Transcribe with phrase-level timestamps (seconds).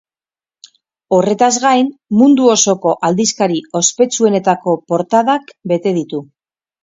[1.17, 1.89] Horretaz gain,
[2.21, 6.23] mundu osoko aldizkari ospetsuenetako portadak bete ditu.